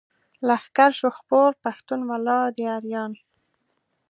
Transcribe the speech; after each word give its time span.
لښکر 0.47 0.91
شو 0.99 1.09
خپور 1.17 1.49
پښتون 1.63 1.99
ولاړ 2.09 2.45
دی 2.57 2.65
اریان. 2.77 3.11